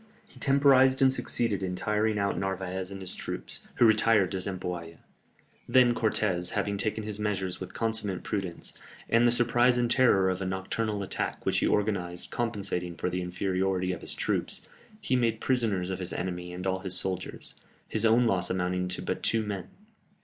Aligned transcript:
He 0.27 0.39
temporized 0.39 0.99
and 1.03 1.13
succeeded 1.13 1.61
in 1.61 1.75
tiring 1.75 2.17
out 2.17 2.35
Narvaez 2.35 2.89
and 2.89 3.01
his 3.01 3.13
troops, 3.13 3.59
who 3.75 3.85
retired 3.85 4.31
to 4.31 4.37
Zempoalla. 4.39 4.97
Then 5.69 5.93
Cortès, 5.93 6.53
having 6.53 6.75
taken 6.77 7.03
his 7.03 7.19
measures 7.19 7.59
with 7.59 7.75
consummate 7.75 8.23
prudence, 8.23 8.73
and 9.07 9.27
the 9.27 9.31
surprise 9.31 9.77
and 9.77 9.91
terror 9.91 10.31
of 10.31 10.41
a 10.41 10.45
nocturnal 10.47 11.03
attack 11.03 11.45
which 11.45 11.59
he 11.59 11.67
organized 11.67 12.31
compensating 12.31 12.95
for 12.95 13.11
the 13.11 13.21
inferiority 13.21 13.93
of 13.93 14.01
his 14.01 14.15
troops, 14.15 14.67
he 14.99 15.15
made 15.15 15.39
prisoners 15.39 15.91
of 15.91 15.99
his 15.99 16.13
enemy 16.13 16.51
and 16.51 16.65
all 16.65 16.79
his 16.79 16.95
soldiers, 16.97 17.53
his 17.87 18.03
own 18.03 18.25
loss 18.25 18.49
amounting 18.49 18.87
to 18.87 19.03
but 19.03 19.21
two 19.21 19.43
men. 19.45 19.67